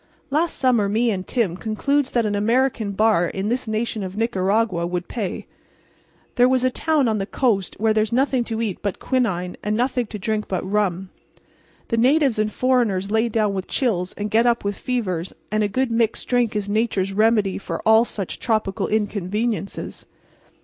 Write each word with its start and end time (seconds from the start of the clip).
"Last 0.31 0.55
summer 0.57 0.89
me 0.89 1.11
and 1.11 1.27
Tim 1.27 1.55
concludes 1.55 2.09
that 2.09 2.25
an 2.25 2.33
American 2.33 2.91
bar 2.93 3.27
in 3.27 3.49
this 3.49 3.67
nation 3.67 4.01
of 4.01 4.17
Nicaragua 4.17 4.87
would 4.87 5.07
pay. 5.07 5.45
There 6.37 6.49
was 6.49 6.63
a 6.63 6.71
town 6.71 7.07
on 7.07 7.19
the 7.19 7.27
coast 7.27 7.75
where 7.79 7.93
there's 7.93 8.11
nothing 8.11 8.43
to 8.45 8.63
eat 8.63 8.79
but 8.81 8.97
quinine 8.97 9.57
and 9.61 9.77
nothing 9.77 10.07
to 10.07 10.17
drink 10.17 10.47
but 10.47 10.67
rum. 10.67 11.11
The 11.89 11.97
natives 11.97 12.39
and 12.39 12.51
foreigners 12.51 13.11
lay 13.11 13.29
down 13.29 13.53
with 13.53 13.67
chills 13.67 14.13
and 14.13 14.31
get 14.31 14.47
up 14.47 14.63
with 14.63 14.75
fevers; 14.75 15.35
and 15.51 15.61
a 15.61 15.67
good 15.67 15.91
mixed 15.91 16.27
drink 16.27 16.55
is 16.55 16.67
nature's 16.67 17.13
remedy 17.13 17.59
for 17.59 17.79
all 17.87 18.03
such 18.03 18.39
tropical 18.39 18.87
inconveniences. 18.87 20.07